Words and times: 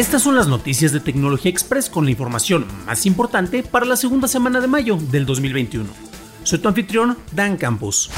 Estas 0.00 0.22
son 0.22 0.34
las 0.34 0.48
noticias 0.48 0.92
de 0.92 1.00
Tecnología 1.00 1.50
Express 1.50 1.90
con 1.90 2.06
la 2.06 2.10
información 2.10 2.64
más 2.86 3.04
importante 3.04 3.62
para 3.62 3.84
la 3.84 3.96
segunda 3.96 4.28
semana 4.28 4.58
de 4.62 4.66
mayo 4.66 4.96
del 4.96 5.26
2021. 5.26 5.90
Soy 6.42 6.58
tu 6.58 6.68
anfitrión, 6.68 7.18
Dan 7.32 7.58
Campos. 7.58 8.10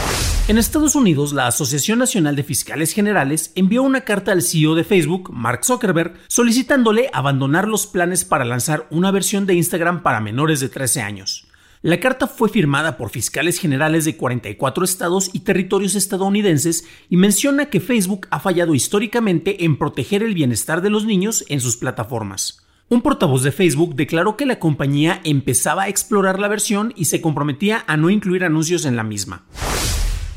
En 0.46 0.58
Estados 0.58 0.94
Unidos, 0.94 1.32
la 1.32 1.48
Asociación 1.48 1.98
Nacional 1.98 2.36
de 2.36 2.44
Fiscales 2.44 2.92
Generales 2.92 3.50
envió 3.56 3.82
una 3.82 4.02
carta 4.02 4.30
al 4.30 4.42
CEO 4.42 4.76
de 4.76 4.84
Facebook, 4.84 5.32
Mark 5.32 5.64
Zuckerberg, 5.64 6.14
solicitándole 6.28 7.10
abandonar 7.12 7.66
los 7.66 7.88
planes 7.88 8.24
para 8.24 8.44
lanzar 8.44 8.86
una 8.90 9.10
versión 9.10 9.46
de 9.46 9.54
Instagram 9.54 10.04
para 10.04 10.20
menores 10.20 10.60
de 10.60 10.68
13 10.68 11.02
años. 11.02 11.48
La 11.84 11.98
carta 11.98 12.28
fue 12.28 12.48
firmada 12.48 12.96
por 12.96 13.10
fiscales 13.10 13.58
generales 13.58 14.04
de 14.04 14.16
44 14.16 14.84
estados 14.84 15.30
y 15.32 15.40
territorios 15.40 15.96
estadounidenses 15.96 16.84
y 17.10 17.16
menciona 17.16 17.70
que 17.70 17.80
Facebook 17.80 18.28
ha 18.30 18.38
fallado 18.38 18.76
históricamente 18.76 19.64
en 19.64 19.76
proteger 19.76 20.22
el 20.22 20.32
bienestar 20.32 20.80
de 20.80 20.90
los 20.90 21.06
niños 21.06 21.44
en 21.48 21.60
sus 21.60 21.76
plataformas. 21.76 22.64
Un 22.88 23.02
portavoz 23.02 23.42
de 23.42 23.50
Facebook 23.50 23.96
declaró 23.96 24.36
que 24.36 24.46
la 24.46 24.60
compañía 24.60 25.20
empezaba 25.24 25.82
a 25.82 25.88
explorar 25.88 26.38
la 26.38 26.46
versión 26.46 26.94
y 26.94 27.06
se 27.06 27.20
comprometía 27.20 27.82
a 27.88 27.96
no 27.96 28.10
incluir 28.10 28.44
anuncios 28.44 28.84
en 28.84 28.94
la 28.94 29.02
misma. 29.02 29.42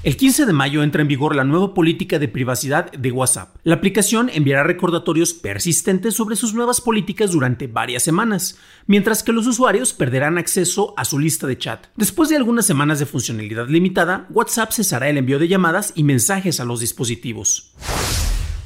El 0.05 0.17
15 0.17 0.45
de 0.45 0.53
mayo 0.53 0.83
entra 0.83 1.01
en 1.01 1.07
vigor 1.07 1.35
la 1.35 1.43
nueva 1.43 1.73
política 1.73 2.19
de 2.19 2.27
privacidad 2.27 2.91
de 2.91 3.11
WhatsApp. 3.11 3.55
La 3.63 3.73
aplicación 3.73 4.29
enviará 4.31 4.61
recordatorios 4.61 5.33
persistentes 5.33 6.13
sobre 6.13 6.35
sus 6.35 6.53
nuevas 6.53 6.79
políticas 6.79 7.31
durante 7.31 7.65
varias 7.65 8.03
semanas, 8.03 8.59
mientras 8.85 9.23
que 9.23 9.31
los 9.31 9.47
usuarios 9.47 9.93
perderán 9.93 10.37
acceso 10.37 10.93
a 10.95 11.05
su 11.05 11.17
lista 11.17 11.47
de 11.47 11.57
chat. 11.57 11.87
Después 11.95 12.29
de 12.29 12.35
algunas 12.35 12.67
semanas 12.67 12.99
de 12.99 13.07
funcionalidad 13.07 13.67
limitada, 13.67 14.27
WhatsApp 14.29 14.73
cesará 14.73 15.09
el 15.09 15.17
envío 15.17 15.39
de 15.39 15.47
llamadas 15.47 15.91
y 15.95 16.03
mensajes 16.03 16.59
a 16.59 16.65
los 16.65 16.81
dispositivos. 16.81 17.73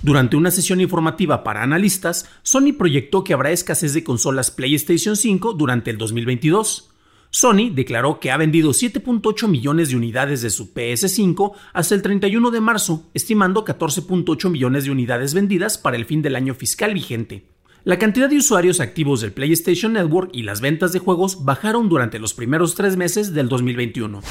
Durante 0.02 0.36
una 0.36 0.52
sesión 0.52 0.82
informativa 0.82 1.45
para 1.45 1.64
analistas, 1.64 2.30
Sony 2.44 2.73
proyectó 2.78 3.23
que 3.23 3.34
habrá 3.34 3.52
escasez 3.52 3.94
de 3.94 4.04
consolas 4.04 4.52
PlayStation 4.52 5.16
5 5.16 5.54
durante 5.54 5.90
el 5.90 5.98
2022. 5.98 6.90
Sony 7.32 7.70
declaró 7.72 8.20
que 8.20 8.32
ha 8.32 8.38
vendido 8.38 8.72
7.8 8.72 9.48
millones 9.48 9.90
de 9.90 9.96
unidades 9.96 10.42
de 10.42 10.50
su 10.50 10.74
PS5 10.74 11.52
hasta 11.74 11.94
el 11.94 12.02
31 12.02 12.50
de 12.50 12.60
marzo, 12.60 13.08
estimando 13.14 13.64
14.8 13.64 14.50
millones 14.50 14.86
de 14.86 14.92
unidades 14.92 15.36
vendidas 15.36 15.78
para 15.78 15.96
el 15.96 16.06
fin 16.06 16.24
del 16.24 16.36
año 16.36 16.56
fiscal 16.56 16.94
vigente. 16.94 17.45
La 17.86 17.98
cantidad 17.98 18.30
de 18.30 18.38
usuarios 18.38 18.82
activos 18.82 19.22
del 19.22 19.32
PlayStation 19.32 19.94
Network 19.94 20.32
y 20.34 20.44
las 20.44 20.60
ventas 20.60 20.92
de 20.92 21.00
juegos 21.00 21.45
bajaron 21.45 21.88
durante 21.88 22.20
los 22.20 22.34
primeros 22.34 22.76
tres 22.76 22.98
meses 22.98 23.34
del 23.34 23.48
2021. 23.48 24.22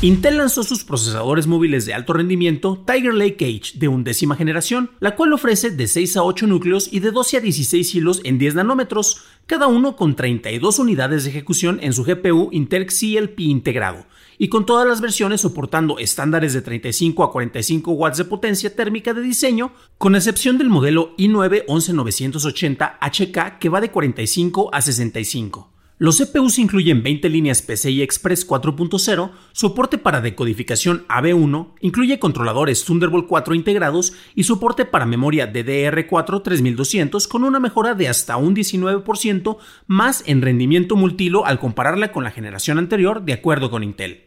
Intel 0.00 0.38
lanzó 0.38 0.62
sus 0.62 0.84
procesadores 0.84 1.46
móviles 1.46 1.86
de 1.86 1.94
alto 1.94 2.12
rendimiento 2.12 2.84
Tiger 2.86 3.14
Lake 3.14 3.48
Edge 3.48 3.78
de 3.78 3.88
undécima 3.88 4.36
generación, 4.36 4.90
la 5.00 5.16
cual 5.16 5.32
ofrece 5.32 5.70
de 5.70 5.86
6 5.86 6.16
a 6.16 6.22
8 6.22 6.46
núcleos 6.48 6.92
y 6.92 7.00
de 7.00 7.10
12 7.10 7.36
a 7.36 7.40
16 7.40 7.94
hilos 7.94 8.20
en 8.24 8.38
10 8.38 8.56
nanómetros, 8.56 9.22
cada 9.48 9.66
uno 9.66 9.96
con 9.96 10.14
32 10.14 10.78
unidades 10.78 11.24
de 11.24 11.30
ejecución 11.30 11.78
en 11.82 11.94
su 11.94 12.04
GPU 12.04 12.50
Intel 12.52 12.84
CLP 12.84 13.40
integrado, 13.40 14.04
y 14.36 14.48
con 14.48 14.66
todas 14.66 14.86
las 14.86 15.00
versiones 15.00 15.40
soportando 15.40 15.98
estándares 15.98 16.52
de 16.52 16.60
35 16.60 17.24
a 17.24 17.32
45 17.32 17.92
watts 17.92 18.18
de 18.18 18.26
potencia 18.26 18.76
térmica 18.76 19.14
de 19.14 19.22
diseño, 19.22 19.72
con 19.96 20.14
excepción 20.14 20.58
del 20.58 20.68
modelo 20.68 21.16
i9 21.16 21.64
11980 21.66 22.98
HK 23.00 23.58
que 23.58 23.70
va 23.70 23.80
de 23.80 23.90
45 23.90 24.68
a 24.70 24.82
65. 24.82 25.77
Los 26.00 26.18
CPUs 26.18 26.60
incluyen 26.60 27.02
20 27.02 27.28
líneas 27.28 27.60
PCI 27.60 28.02
Express 28.02 28.46
4.0, 28.46 29.32
soporte 29.50 29.98
para 29.98 30.20
decodificación 30.20 31.04
AB1, 31.08 31.70
incluye 31.80 32.20
controladores 32.20 32.84
Thunderbolt 32.84 33.26
4 33.26 33.52
integrados 33.56 34.12
y 34.36 34.44
soporte 34.44 34.84
para 34.84 35.06
memoria 35.06 35.52
DDR4 35.52 36.44
3200 36.44 37.26
con 37.26 37.42
una 37.42 37.58
mejora 37.58 37.96
de 37.96 38.06
hasta 38.06 38.36
un 38.36 38.54
19% 38.54 39.56
más 39.88 40.22
en 40.26 40.40
rendimiento 40.40 40.94
multilo 40.94 41.44
al 41.44 41.58
compararla 41.58 42.12
con 42.12 42.22
la 42.22 42.30
generación 42.30 42.78
anterior, 42.78 43.24
de 43.24 43.32
acuerdo 43.32 43.68
con 43.68 43.82
Intel. 43.82 44.26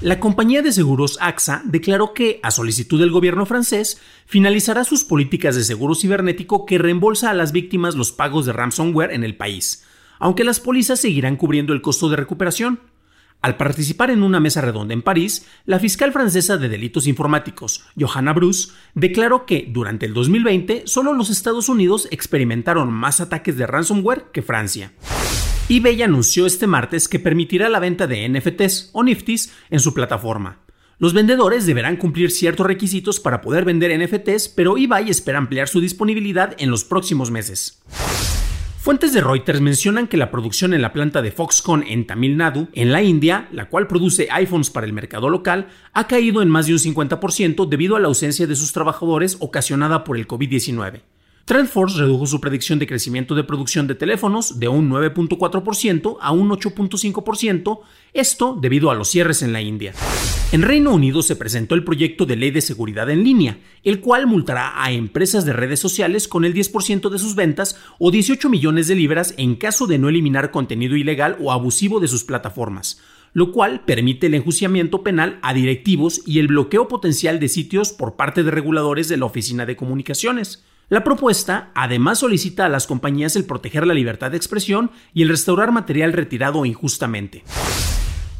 La 0.00 0.20
compañía 0.20 0.62
de 0.62 0.70
seguros 0.70 1.18
AXA 1.20 1.62
declaró 1.64 2.14
que, 2.14 2.38
a 2.44 2.52
solicitud 2.52 3.00
del 3.00 3.10
gobierno 3.10 3.46
francés, 3.46 4.00
finalizará 4.26 4.84
sus 4.84 5.02
políticas 5.02 5.56
de 5.56 5.64
seguro 5.64 5.96
cibernético 5.96 6.66
que 6.66 6.78
reembolsa 6.78 7.30
a 7.30 7.34
las 7.34 7.50
víctimas 7.50 7.96
los 7.96 8.12
pagos 8.12 8.46
de 8.46 8.52
ransomware 8.52 9.10
en 9.10 9.24
el 9.24 9.36
país 9.36 9.82
aunque 10.18 10.44
las 10.44 10.60
pólizas 10.60 11.00
seguirán 11.00 11.36
cubriendo 11.36 11.72
el 11.72 11.82
costo 11.82 12.08
de 12.08 12.16
recuperación. 12.16 12.80
Al 13.40 13.56
participar 13.56 14.10
en 14.10 14.24
una 14.24 14.40
mesa 14.40 14.60
redonda 14.60 14.94
en 14.94 15.02
París, 15.02 15.46
la 15.64 15.78
fiscal 15.78 16.12
francesa 16.12 16.56
de 16.56 16.68
delitos 16.68 17.06
informáticos, 17.06 17.84
Johanna 17.98 18.32
Bruce, 18.32 18.72
declaró 18.94 19.46
que 19.46 19.68
durante 19.70 20.06
el 20.06 20.14
2020 20.14 20.82
solo 20.86 21.12
los 21.12 21.30
Estados 21.30 21.68
Unidos 21.68 22.08
experimentaron 22.10 22.92
más 22.92 23.20
ataques 23.20 23.56
de 23.56 23.68
ransomware 23.68 24.26
que 24.32 24.42
Francia. 24.42 24.92
eBay 25.68 26.02
anunció 26.02 26.46
este 26.46 26.66
martes 26.66 27.06
que 27.06 27.20
permitirá 27.20 27.68
la 27.68 27.78
venta 27.78 28.08
de 28.08 28.28
NFTs 28.28 28.90
o 28.92 29.04
NFTs 29.04 29.52
en 29.70 29.78
su 29.78 29.94
plataforma. 29.94 30.58
Los 30.98 31.14
vendedores 31.14 31.64
deberán 31.64 31.96
cumplir 31.96 32.32
ciertos 32.32 32.66
requisitos 32.66 33.20
para 33.20 33.40
poder 33.40 33.64
vender 33.64 33.96
NFTs, 33.96 34.48
pero 34.48 34.76
eBay 34.76 35.10
espera 35.10 35.38
ampliar 35.38 35.68
su 35.68 35.80
disponibilidad 35.80 36.56
en 36.58 36.70
los 36.70 36.82
próximos 36.82 37.30
meses. 37.30 37.80
Fuentes 38.88 39.12
de 39.12 39.20
Reuters 39.20 39.60
mencionan 39.60 40.08
que 40.08 40.16
la 40.16 40.30
producción 40.30 40.72
en 40.72 40.80
la 40.80 40.94
planta 40.94 41.20
de 41.20 41.30
Foxconn 41.30 41.84
en 41.86 42.06
Tamil 42.06 42.38
Nadu, 42.38 42.68
en 42.72 42.90
la 42.90 43.02
India, 43.02 43.46
la 43.52 43.68
cual 43.68 43.86
produce 43.86 44.28
iPhones 44.30 44.70
para 44.70 44.86
el 44.86 44.94
mercado 44.94 45.28
local, 45.28 45.68
ha 45.92 46.06
caído 46.06 46.40
en 46.40 46.48
más 46.48 46.68
de 46.68 46.72
un 46.72 46.78
50% 46.78 47.68
debido 47.68 47.96
a 47.96 48.00
la 48.00 48.08
ausencia 48.08 48.46
de 48.46 48.56
sus 48.56 48.72
trabajadores 48.72 49.36
ocasionada 49.40 50.04
por 50.04 50.16
el 50.16 50.26
COVID-19. 50.26 51.02
TrendForce 51.48 51.96
redujo 51.96 52.26
su 52.26 52.42
predicción 52.42 52.78
de 52.78 52.86
crecimiento 52.86 53.34
de 53.34 53.42
producción 53.42 53.86
de 53.86 53.94
teléfonos 53.94 54.60
de 54.60 54.68
un 54.68 54.90
9.4% 54.90 56.18
a 56.20 56.30
un 56.30 56.50
8.5%, 56.50 57.80
esto 58.12 58.58
debido 58.60 58.90
a 58.90 58.94
los 58.94 59.08
cierres 59.08 59.40
en 59.40 59.54
la 59.54 59.62
India. 59.62 59.94
En 60.52 60.60
Reino 60.60 60.92
Unido 60.92 61.22
se 61.22 61.36
presentó 61.36 61.74
el 61.74 61.84
proyecto 61.84 62.26
de 62.26 62.36
ley 62.36 62.50
de 62.50 62.60
seguridad 62.60 63.08
en 63.08 63.24
línea, 63.24 63.60
el 63.82 64.00
cual 64.00 64.26
multará 64.26 64.84
a 64.84 64.92
empresas 64.92 65.46
de 65.46 65.54
redes 65.54 65.80
sociales 65.80 66.28
con 66.28 66.44
el 66.44 66.52
10% 66.52 67.08
de 67.08 67.18
sus 67.18 67.34
ventas 67.34 67.76
o 67.98 68.10
18 68.10 68.50
millones 68.50 68.86
de 68.86 68.96
libras 68.96 69.32
en 69.38 69.54
caso 69.54 69.86
de 69.86 69.96
no 69.96 70.10
eliminar 70.10 70.50
contenido 70.50 70.96
ilegal 70.96 71.38
o 71.40 71.50
abusivo 71.50 71.98
de 71.98 72.08
sus 72.08 72.24
plataformas 72.24 73.00
lo 73.34 73.52
cual 73.52 73.84
permite 73.84 74.26
el 74.26 74.34
enjuiciamiento 74.34 75.02
penal 75.02 75.38
a 75.42 75.52
directivos 75.52 76.22
y 76.26 76.38
el 76.38 76.48
bloqueo 76.48 76.88
potencial 76.88 77.38
de 77.38 77.48
sitios 77.48 77.92
por 77.92 78.16
parte 78.16 78.42
de 78.42 78.50
reguladores 78.50 79.08
de 79.08 79.18
la 79.18 79.26
Oficina 79.26 79.66
de 79.66 79.76
Comunicaciones. 79.76 80.64
La 80.90 81.04
propuesta 81.04 81.70
además 81.74 82.20
solicita 82.20 82.64
a 82.64 82.70
las 82.70 82.86
compañías 82.86 83.36
el 83.36 83.44
proteger 83.44 83.86
la 83.86 83.92
libertad 83.92 84.30
de 84.30 84.38
expresión 84.38 84.90
y 85.12 85.22
el 85.22 85.28
restaurar 85.28 85.70
material 85.70 86.14
retirado 86.14 86.64
injustamente. 86.64 87.44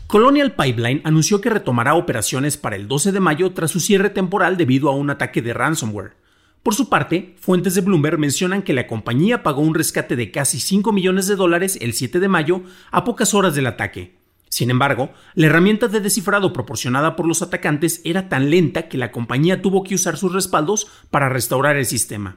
Colonial 0.07 0.55
Pipeline 0.55 1.03
anunció 1.05 1.43
que 1.43 1.51
retomará 1.51 1.95
operaciones 1.95 2.57
para 2.57 2.77
el 2.77 2.89
12 2.89 3.13
de 3.13 3.21
mayo 3.21 3.53
tras 3.53 3.71
su 3.71 3.81
cierre 3.81 4.09
temporal 4.09 4.57
debido 4.57 4.89
a 4.89 4.95
un 4.95 5.11
ataque 5.11 5.43
de 5.43 5.53
ransomware. 5.53 6.17
Por 6.63 6.75
su 6.75 6.89
parte, 6.89 7.37
fuentes 7.39 7.75
de 7.75 7.83
Bloomberg 7.83 8.19
mencionan 8.19 8.63
que 8.63 8.73
la 8.73 8.87
compañía 8.87 9.43
pagó 9.43 9.61
un 9.61 9.75
rescate 9.75 10.17
de 10.17 10.31
casi 10.31 10.59
5 10.59 10.91
millones 10.91 11.27
de 11.27 11.37
dólares 11.37 11.77
el 11.83 11.93
7 11.93 12.19
de 12.19 12.29
mayo 12.29 12.63
a 12.91 13.05
pocas 13.05 13.35
horas 13.35 13.55
del 13.55 13.67
ataque, 13.67 14.18
sin 14.49 14.71
embargo, 14.71 15.11
la 15.35 15.47
herramienta 15.47 15.89
de 15.89 16.01
descifrado 16.01 16.53
proporcionada 16.53 17.17
por 17.17 17.27
los 17.27 17.43
atacantes 17.43 18.01
era 18.05 18.29
tan 18.29 18.51
lenta 18.51 18.89
que 18.89 18.99
la 18.99 19.11
compañía 19.11 19.63
tuvo 19.63 19.83
que 19.83 19.95
usar 19.95 20.17
sus 20.17 20.33
respaldos 20.33 20.89
para 21.11 21.29
restaurar 21.29 21.77
el 21.77 21.87
sistema. 21.87 22.37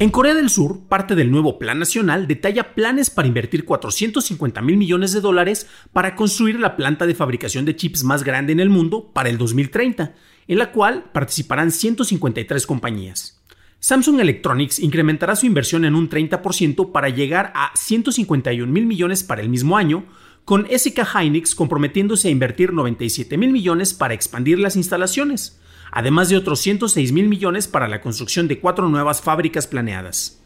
En 0.00 0.08
Corea 0.08 0.34
del 0.34 0.48
Sur, 0.48 0.80
parte 0.88 1.14
del 1.14 1.30
nuevo 1.30 1.58
Plan 1.58 1.78
Nacional 1.78 2.26
detalla 2.26 2.74
planes 2.74 3.10
para 3.10 3.28
invertir 3.28 3.66
450 3.66 4.62
mil 4.62 4.78
millones 4.78 5.12
de 5.12 5.20
dólares 5.20 5.66
para 5.92 6.16
construir 6.16 6.58
la 6.58 6.74
planta 6.74 7.06
de 7.06 7.14
fabricación 7.14 7.66
de 7.66 7.76
chips 7.76 8.02
más 8.02 8.24
grande 8.24 8.52
en 8.52 8.60
el 8.60 8.70
mundo 8.70 9.10
para 9.12 9.28
el 9.28 9.36
2030, 9.36 10.14
en 10.48 10.58
la 10.58 10.72
cual 10.72 11.10
participarán 11.12 11.70
153 11.70 12.66
compañías. 12.66 13.39
Samsung 13.80 14.20
Electronics 14.20 14.78
incrementará 14.78 15.34
su 15.34 15.46
inversión 15.46 15.84
en 15.84 15.94
un 15.94 16.08
30% 16.08 16.92
para 16.92 17.08
llegar 17.08 17.52
a 17.54 17.72
151 17.74 18.70
mil 18.72 18.86
millones 18.86 19.24
para 19.24 19.42
el 19.42 19.48
mismo 19.48 19.76
año, 19.76 20.04
con 20.44 20.66
SK 20.66 21.00
Hynix 21.14 21.54
comprometiéndose 21.54 22.28
a 22.28 22.30
invertir 22.30 22.72
97 22.72 23.36
mil 23.36 23.50
millones 23.50 23.94
para 23.94 24.14
expandir 24.14 24.58
las 24.58 24.76
instalaciones 24.76 25.60
además 25.90 26.28
de 26.28 26.36
otros 26.36 26.60
106 26.60 27.12
mil 27.12 27.28
millones 27.28 27.68
para 27.68 27.88
la 27.88 28.00
construcción 28.00 28.48
de 28.48 28.58
cuatro 28.58 28.88
nuevas 28.88 29.20
fábricas 29.20 29.66
planeadas. 29.66 30.39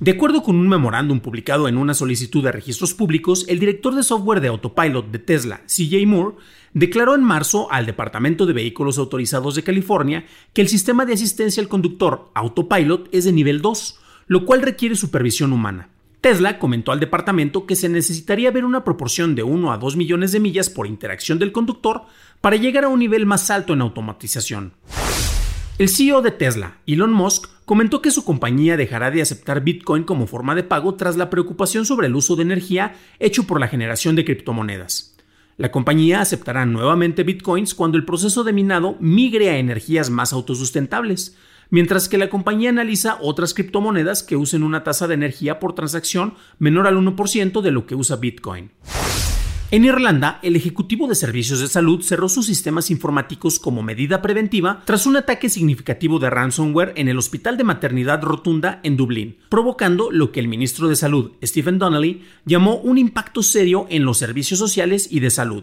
De 0.00 0.12
acuerdo 0.12 0.42
con 0.42 0.56
un 0.56 0.66
memorándum 0.66 1.20
publicado 1.20 1.68
en 1.68 1.76
una 1.76 1.92
solicitud 1.92 2.42
de 2.42 2.50
registros 2.50 2.94
públicos, 2.94 3.44
el 3.48 3.58
director 3.60 3.94
de 3.94 4.02
software 4.02 4.40
de 4.40 4.48
autopilot 4.48 5.10
de 5.10 5.18
Tesla, 5.18 5.60
CJ 5.66 6.06
Moore, 6.06 6.36
declaró 6.72 7.14
en 7.14 7.22
marzo 7.22 7.70
al 7.70 7.84
Departamento 7.84 8.46
de 8.46 8.54
Vehículos 8.54 8.96
Autorizados 8.96 9.56
de 9.56 9.62
California 9.62 10.24
que 10.54 10.62
el 10.62 10.68
sistema 10.68 11.04
de 11.04 11.12
asistencia 11.12 11.62
al 11.62 11.68
conductor 11.68 12.30
autopilot 12.32 13.10
es 13.12 13.26
de 13.26 13.32
nivel 13.32 13.60
2, 13.60 14.00
lo 14.26 14.46
cual 14.46 14.62
requiere 14.62 14.96
supervisión 14.96 15.52
humana. 15.52 15.90
Tesla 16.22 16.58
comentó 16.58 16.92
al 16.92 17.00
departamento 17.00 17.66
que 17.66 17.76
se 17.76 17.90
necesitaría 17.90 18.50
ver 18.50 18.64
una 18.64 18.84
proporción 18.84 19.34
de 19.34 19.42
1 19.42 19.70
a 19.70 19.76
2 19.76 19.96
millones 19.96 20.32
de 20.32 20.40
millas 20.40 20.70
por 20.70 20.86
interacción 20.86 21.38
del 21.38 21.52
conductor 21.52 22.04
para 22.40 22.56
llegar 22.56 22.84
a 22.84 22.88
un 22.88 23.00
nivel 23.00 23.26
más 23.26 23.50
alto 23.50 23.74
en 23.74 23.82
automatización. 23.82 24.72
El 25.80 25.88
CEO 25.88 26.20
de 26.20 26.30
Tesla, 26.30 26.76
Elon 26.86 27.10
Musk, 27.10 27.48
comentó 27.64 28.02
que 28.02 28.10
su 28.10 28.22
compañía 28.22 28.76
dejará 28.76 29.10
de 29.10 29.22
aceptar 29.22 29.64
Bitcoin 29.64 30.02
como 30.02 30.26
forma 30.26 30.54
de 30.54 30.62
pago 30.62 30.94
tras 30.94 31.16
la 31.16 31.30
preocupación 31.30 31.86
sobre 31.86 32.08
el 32.08 32.16
uso 32.16 32.36
de 32.36 32.42
energía 32.42 32.96
hecho 33.18 33.46
por 33.46 33.58
la 33.58 33.66
generación 33.66 34.14
de 34.14 34.26
criptomonedas. 34.26 35.16
La 35.56 35.70
compañía 35.72 36.20
aceptará 36.20 36.66
nuevamente 36.66 37.22
Bitcoins 37.22 37.74
cuando 37.74 37.96
el 37.96 38.04
proceso 38.04 38.44
de 38.44 38.52
minado 38.52 38.98
migre 39.00 39.48
a 39.48 39.56
energías 39.56 40.10
más 40.10 40.34
autosustentables, 40.34 41.38
mientras 41.70 42.10
que 42.10 42.18
la 42.18 42.28
compañía 42.28 42.68
analiza 42.68 43.16
otras 43.22 43.54
criptomonedas 43.54 44.22
que 44.22 44.36
usen 44.36 44.64
una 44.64 44.84
tasa 44.84 45.08
de 45.08 45.14
energía 45.14 45.60
por 45.60 45.74
transacción 45.74 46.34
menor 46.58 46.88
al 46.88 46.98
1% 46.98 47.62
de 47.62 47.70
lo 47.70 47.86
que 47.86 47.94
usa 47.94 48.16
Bitcoin. 48.16 48.70
En 49.72 49.84
Irlanda, 49.84 50.40
el 50.42 50.56
Ejecutivo 50.56 51.06
de 51.06 51.14
Servicios 51.14 51.60
de 51.60 51.68
Salud 51.68 52.02
cerró 52.02 52.28
sus 52.28 52.46
sistemas 52.46 52.90
informáticos 52.90 53.60
como 53.60 53.84
medida 53.84 54.20
preventiva 54.20 54.82
tras 54.84 55.06
un 55.06 55.16
ataque 55.16 55.48
significativo 55.48 56.18
de 56.18 56.28
ransomware 56.28 56.92
en 56.96 57.06
el 57.06 57.16
Hospital 57.16 57.56
de 57.56 57.62
Maternidad 57.62 58.20
Rotunda 58.20 58.80
en 58.82 58.96
Dublín, 58.96 59.36
provocando 59.48 60.10
lo 60.10 60.32
que 60.32 60.40
el 60.40 60.48
ministro 60.48 60.88
de 60.88 60.96
Salud, 60.96 61.34
Stephen 61.40 61.78
Donnelly, 61.78 62.24
llamó 62.44 62.78
un 62.78 62.98
impacto 62.98 63.44
serio 63.44 63.86
en 63.90 64.04
los 64.04 64.18
servicios 64.18 64.58
sociales 64.58 65.06
y 65.08 65.20
de 65.20 65.30
salud. 65.30 65.62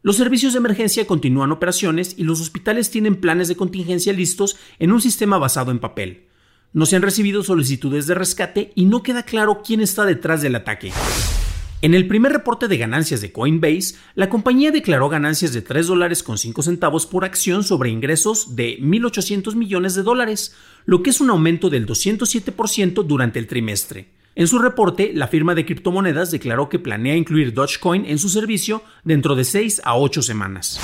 Los 0.00 0.16
servicios 0.16 0.54
de 0.54 0.60
emergencia 0.60 1.06
continúan 1.06 1.52
operaciones 1.52 2.14
y 2.16 2.24
los 2.24 2.40
hospitales 2.40 2.90
tienen 2.90 3.16
planes 3.16 3.48
de 3.48 3.56
contingencia 3.56 4.14
listos 4.14 4.56
en 4.78 4.92
un 4.92 5.02
sistema 5.02 5.36
basado 5.36 5.70
en 5.72 5.78
papel. 5.78 6.24
No 6.72 6.86
se 6.86 6.96
han 6.96 7.02
recibido 7.02 7.42
solicitudes 7.42 8.06
de 8.06 8.14
rescate 8.14 8.72
y 8.74 8.86
no 8.86 9.02
queda 9.02 9.24
claro 9.24 9.60
quién 9.62 9.82
está 9.82 10.06
detrás 10.06 10.40
del 10.40 10.54
ataque. 10.54 10.90
En 11.86 11.94
el 11.94 12.08
primer 12.08 12.32
reporte 12.32 12.66
de 12.66 12.78
ganancias 12.78 13.20
de 13.20 13.30
Coinbase, 13.30 13.94
la 14.16 14.28
compañía 14.28 14.72
declaró 14.72 15.08
ganancias 15.08 15.52
de 15.52 15.62
3 15.62 15.86
dólares 15.86 16.24
con 16.24 16.36
5 16.36 16.62
centavos 16.62 17.06
por 17.06 17.24
acción 17.24 17.62
sobre 17.62 17.90
ingresos 17.90 18.56
de 18.56 18.80
1.800 18.80 19.54
millones 19.54 19.94
de 19.94 20.02
dólares, 20.02 20.56
lo 20.84 21.04
que 21.04 21.10
es 21.10 21.20
un 21.20 21.30
aumento 21.30 21.70
del 21.70 21.86
207% 21.86 23.04
durante 23.04 23.38
el 23.38 23.46
trimestre. 23.46 24.08
En 24.34 24.48
su 24.48 24.58
reporte, 24.58 25.12
la 25.14 25.28
firma 25.28 25.54
de 25.54 25.64
criptomonedas 25.64 26.32
declaró 26.32 26.68
que 26.68 26.80
planea 26.80 27.14
incluir 27.14 27.54
Dogecoin 27.54 28.04
en 28.04 28.18
su 28.18 28.30
servicio 28.30 28.82
dentro 29.04 29.36
de 29.36 29.44
6 29.44 29.82
a 29.84 29.96
8 29.96 30.22
semanas. 30.22 30.80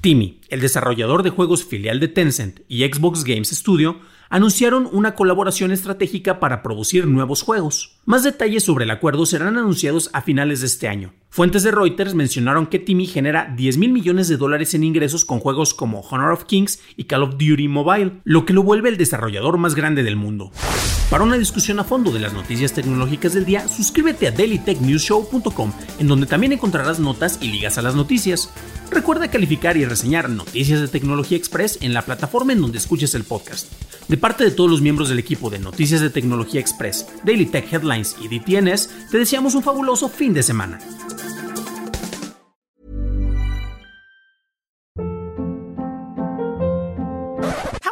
Timi, 0.00 0.38
el 0.48 0.60
desarrollador 0.60 1.24
de 1.24 1.30
juegos 1.30 1.64
filial 1.64 1.98
de 1.98 2.06
Tencent 2.06 2.60
y 2.68 2.84
Xbox 2.84 3.24
Games 3.24 3.48
Studio, 3.48 3.98
anunciaron 4.28 4.88
una 4.92 5.14
colaboración 5.14 5.72
estratégica 5.72 6.40
para 6.40 6.62
producir 6.62 7.06
nuevos 7.06 7.42
juegos. 7.42 8.00
Más 8.04 8.22
detalles 8.22 8.64
sobre 8.64 8.84
el 8.84 8.90
acuerdo 8.90 9.26
serán 9.26 9.56
anunciados 9.56 10.10
a 10.12 10.22
finales 10.22 10.60
de 10.60 10.66
este 10.66 10.88
año. 10.88 11.12
Fuentes 11.34 11.64
de 11.64 11.72
Reuters 11.72 12.14
mencionaron 12.14 12.68
que 12.68 12.78
Timi 12.78 13.08
genera 13.08 13.52
10 13.56 13.78
mil 13.78 13.90
millones 13.92 14.28
de 14.28 14.36
dólares 14.36 14.72
en 14.74 14.84
ingresos 14.84 15.24
con 15.24 15.40
juegos 15.40 15.74
como 15.74 15.98
Honor 16.02 16.30
of 16.30 16.44
Kings 16.44 16.78
y 16.96 17.06
Call 17.06 17.24
of 17.24 17.30
Duty 17.32 17.66
Mobile, 17.66 18.20
lo 18.22 18.46
que 18.46 18.52
lo 18.52 18.62
vuelve 18.62 18.88
el 18.88 18.96
desarrollador 18.96 19.58
más 19.58 19.74
grande 19.74 20.04
del 20.04 20.14
mundo. 20.14 20.52
Para 21.10 21.24
una 21.24 21.36
discusión 21.36 21.80
a 21.80 21.84
fondo 21.84 22.12
de 22.12 22.20
las 22.20 22.34
noticias 22.34 22.72
tecnológicas 22.72 23.34
del 23.34 23.46
día, 23.46 23.66
suscríbete 23.66 24.28
a 24.28 24.30
dailytechnewsshow.com, 24.30 25.72
en 25.98 26.06
donde 26.06 26.26
también 26.26 26.52
encontrarás 26.52 27.00
notas 27.00 27.40
y 27.42 27.48
ligas 27.48 27.78
a 27.78 27.82
las 27.82 27.96
noticias. 27.96 28.50
Recuerda 28.92 29.28
calificar 29.28 29.76
y 29.76 29.84
reseñar 29.84 30.30
Noticias 30.30 30.80
de 30.80 30.86
Tecnología 30.86 31.36
Express 31.36 31.78
en 31.80 31.94
la 31.94 32.02
plataforma 32.02 32.52
en 32.52 32.60
donde 32.60 32.78
escuches 32.78 33.12
el 33.16 33.24
podcast. 33.24 33.72
De 34.06 34.16
parte 34.16 34.44
de 34.44 34.52
todos 34.52 34.70
los 34.70 34.82
miembros 34.82 35.08
del 35.08 35.18
equipo 35.18 35.50
de 35.50 35.58
Noticias 35.58 36.00
de 36.00 36.10
Tecnología 36.10 36.60
Express, 36.60 37.08
Daily 37.24 37.46
Tech 37.46 37.72
Headlines 37.72 38.14
y 38.22 38.28
DTNS, 38.28 38.88
te 39.10 39.18
deseamos 39.18 39.56
un 39.56 39.64
fabuloso 39.64 40.08
fin 40.08 40.32
de 40.32 40.44
semana. 40.44 40.78